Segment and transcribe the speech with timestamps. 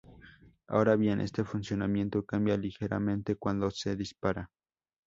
[0.65, 4.49] Ahora bien, este funcionamiento cambia ligeramente cuando se dispara.